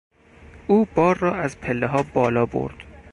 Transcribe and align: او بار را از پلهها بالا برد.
او 0.67 0.85
بار 0.95 1.17
را 1.17 1.35
از 1.35 1.59
پلهها 1.59 2.03
بالا 2.03 2.45
برد. 2.45 2.75